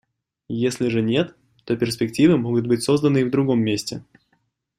[0.63, 4.03] Если же нет, то перспективы могут быть созданы и в другом месте.